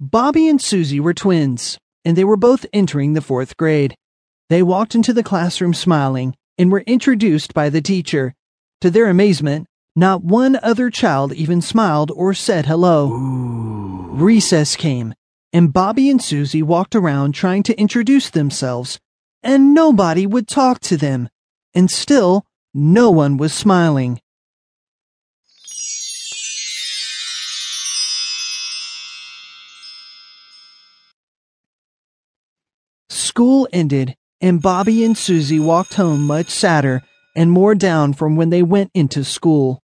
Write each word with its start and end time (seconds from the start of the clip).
Bobby 0.00 0.46
and 0.48 0.62
Susie 0.62 1.00
were 1.00 1.12
twins, 1.12 1.76
and 2.04 2.16
they 2.16 2.22
were 2.22 2.36
both 2.36 2.64
entering 2.72 3.14
the 3.14 3.20
fourth 3.20 3.56
grade. 3.56 3.96
They 4.48 4.62
walked 4.62 4.94
into 4.94 5.12
the 5.12 5.24
classroom 5.24 5.74
smiling 5.74 6.36
and 6.56 6.70
were 6.70 6.84
introduced 6.86 7.52
by 7.52 7.68
the 7.68 7.80
teacher. 7.80 8.32
To 8.80 8.90
their 8.90 9.08
amazement, 9.08 9.66
not 9.96 10.22
one 10.22 10.56
other 10.62 10.88
child 10.88 11.32
even 11.32 11.60
smiled 11.60 12.12
or 12.12 12.32
said 12.32 12.66
hello. 12.66 13.10
Ooh. 13.10 14.10
Recess 14.12 14.76
came, 14.76 15.14
and 15.52 15.72
Bobby 15.72 16.08
and 16.08 16.22
Susie 16.22 16.62
walked 16.62 16.94
around 16.94 17.32
trying 17.32 17.64
to 17.64 17.76
introduce 17.76 18.30
themselves, 18.30 19.00
and 19.42 19.74
nobody 19.74 20.26
would 20.26 20.46
talk 20.46 20.78
to 20.82 20.96
them. 20.96 21.28
And 21.74 21.90
still, 21.90 22.46
no 22.72 23.10
one 23.10 23.36
was 23.36 23.52
smiling. 23.52 24.20
School 33.38 33.68
ended, 33.72 34.16
and 34.40 34.60
Bobby 34.60 35.04
and 35.04 35.16
Susie 35.16 35.60
walked 35.60 35.94
home 35.94 36.26
much 36.26 36.48
sadder 36.48 37.04
and 37.36 37.52
more 37.52 37.76
down 37.76 38.12
from 38.12 38.34
when 38.34 38.50
they 38.50 38.64
went 38.64 38.90
into 38.94 39.22
school. 39.22 39.80